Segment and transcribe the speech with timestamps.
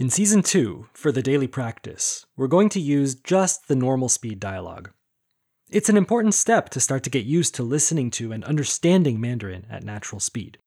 [0.00, 4.38] In Season 2, for the daily practice, we're going to use just the normal speed
[4.38, 4.92] dialogue.
[5.70, 9.66] It's an important step to start to get used to listening to and understanding Mandarin
[9.68, 10.58] at natural speed.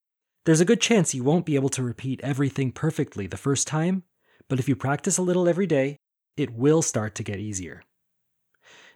[0.44, 4.04] There's a good chance you won't be able to repeat everything perfectly the first time,
[4.50, 5.96] but if you practice a little every day,
[6.36, 7.84] it will start to get easier.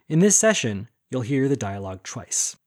[0.06, 2.58] In this session, you'll hear the dialogue twice.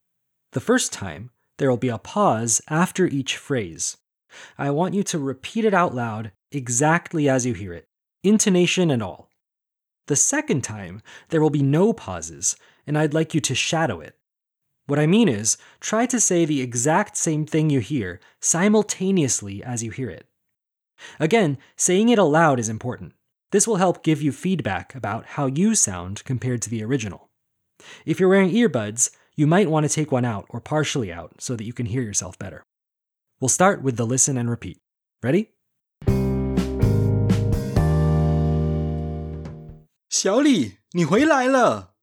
[0.54, 1.30] The first time,
[1.60, 3.96] there will be a pause after each phrase.
[4.58, 7.88] I want you to repeat it out loud exactly as you hear it,
[8.24, 9.30] intonation and all.
[10.08, 12.56] The second time, there will be no pauses,
[12.88, 14.16] and I'd like you to shadow it.
[14.88, 19.84] What I mean is, try to say the exact same thing you hear simultaneously as
[19.84, 20.26] you hear it.
[21.20, 23.14] Again, saying it aloud is important.
[23.52, 27.30] This will help give you feedback about how you sound compared to the original.
[28.06, 31.56] If you're wearing earbuds, you might want to take one out or partially out so
[31.56, 32.64] that you can hear yourself better.
[33.40, 34.80] We'll start with the listen and repeat.
[35.24, 35.52] Ready?
[40.10, 41.96] 小李，你回来了。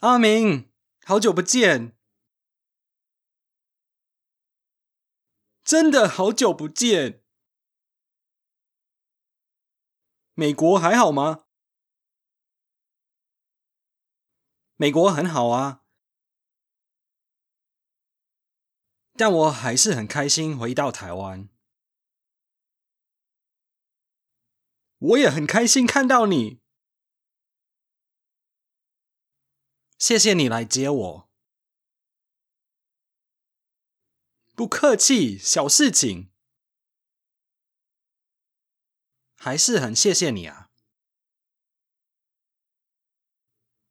[0.00, 0.70] 阿明，
[1.02, 1.96] 好久不见，
[5.64, 7.24] 真的好久不见。
[10.34, 11.46] 美国还好吗？
[14.76, 15.84] 美国很好啊，
[19.14, 21.48] 但我还是很开心回到台湾。
[25.00, 26.60] 我也很开心看到你，
[29.98, 31.30] 谢谢你来接我。
[34.54, 36.30] 不客气，小事情，
[39.36, 40.70] 还是很谢谢你啊。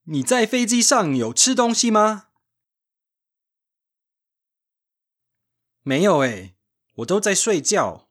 [0.04, 2.30] 你在飞机上有吃东西吗？
[5.82, 6.56] 没有诶，
[6.98, 8.09] 我都在睡觉。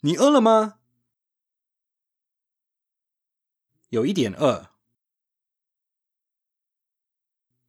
[0.00, 0.80] 你饿了吗？
[3.88, 4.72] 有一点饿。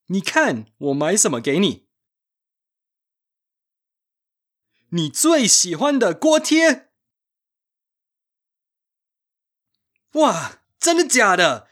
[0.07, 1.87] 你看，我买什么给你？
[4.89, 6.91] 你最喜欢的锅贴。
[10.13, 11.69] 哇，真的假的？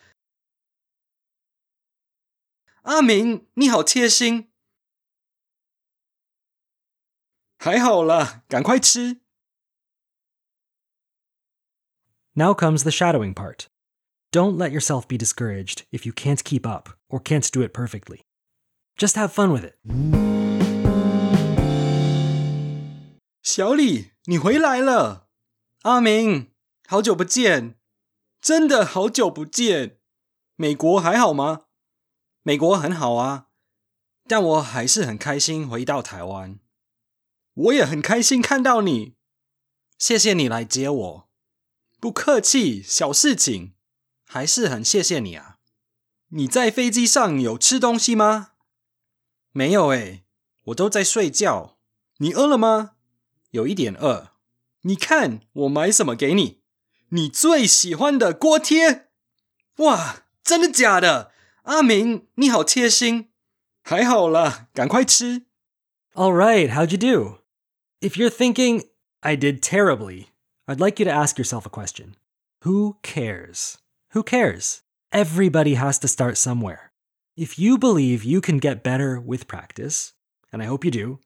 [2.83, 4.51] 阿明，你好贴心。
[7.57, 9.24] 还好啦，赶快吃。
[12.34, 13.68] Now comes the shadowing part.
[14.32, 18.20] Don't let yourself be discouraged if you can't keep up or can't do it perfectly.
[18.96, 19.76] Just have fun with it.
[23.42, 25.28] 小李，你回来了。
[25.82, 26.52] 阿明，
[26.86, 27.76] 好久不见，
[28.40, 29.98] 真的好久不见。
[30.56, 31.62] 美国还好吗？
[32.42, 33.48] 美国很好啊，
[34.28, 36.60] 但我还是很开心回到台湾。
[37.54, 39.16] 我也很开心看到你，
[39.98, 41.23] 谢谢你来接我。
[41.99, 43.73] 不客气，小事情，
[44.25, 45.57] 还是很谢谢你啊。
[46.29, 48.51] 你在飞机上有吃东西吗？
[49.51, 50.25] 没有诶，
[50.65, 51.77] 我都在睡觉。
[52.17, 52.91] 你饿了吗？
[53.51, 54.31] 有一点饿。
[54.81, 56.61] 你看我买什么给你？
[57.09, 59.09] 你最喜欢的锅贴。
[59.77, 61.31] 哇，真的假的？
[61.63, 63.29] 阿明，你好贴心。
[63.81, 65.45] 还好啦，赶快吃。
[66.13, 67.39] All right, how'd you do?
[67.99, 68.87] If you're thinking,
[69.21, 70.27] I did terribly,
[70.67, 72.15] I'd like you to ask yourself a question
[72.63, 73.77] Who cares?
[74.11, 74.81] Who cares?
[75.11, 76.91] Everybody has to start somewhere.
[77.37, 80.13] If you believe you can get better with practice,
[80.51, 81.19] and I hope you do,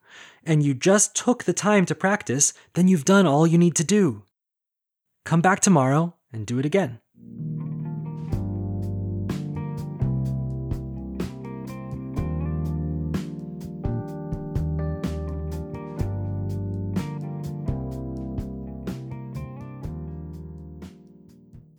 [0.44, 3.84] and you just took the time to practice, then you've done all you need to
[3.84, 4.24] do.
[5.24, 7.00] Come back tomorrow and do it again.